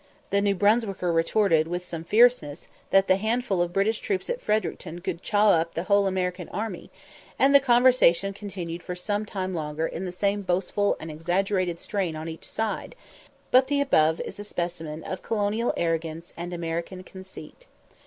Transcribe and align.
The 0.31 0.41
New 0.41 0.55
Brunswicker 0.55 1.13
retorted, 1.13 1.67
with 1.67 1.83
some 1.85 2.03
fierceness, 2.03 2.67
that 2.89 3.07
the 3.07 3.17
handful 3.17 3.61
of 3.61 3.71
British 3.71 3.99
troops 3.99 4.31
at 4.31 4.41
Fredericton 4.41 4.99
could 5.01 5.21
"chaw 5.21 5.51
up" 5.51 5.75
the 5.75 5.83
whole 5.83 6.07
American 6.07 6.49
army; 6.49 6.89
and 7.37 7.53
the 7.53 7.59
conversation 7.59 8.33
continued 8.33 8.81
for 8.81 8.95
some 8.95 9.27
time 9.27 9.53
longer 9.53 9.85
in 9.85 10.05
the 10.05 10.11
same 10.11 10.41
boastful 10.41 10.97
and 10.99 11.11
exaggerated 11.11 11.79
strain 11.79 12.15
on 12.15 12.27
each 12.27 12.45
side, 12.49 12.95
but 13.51 13.67
the 13.67 13.79
above 13.79 14.19
is 14.21 14.39
a 14.39 14.43
specimen 14.43 15.03
of 15.03 15.21
colonial 15.21 15.71
arrogance 15.77 16.33
and 16.35 16.51
American 16.51 17.03
conceit. 17.03 17.67